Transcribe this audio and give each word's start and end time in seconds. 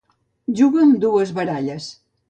Jugar 0.61 0.87
amb 0.87 0.97
dues 1.05 1.37
baralles. 1.41 1.95